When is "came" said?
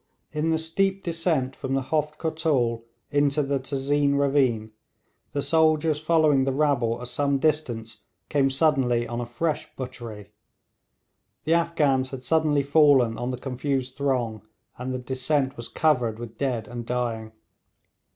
8.27-8.49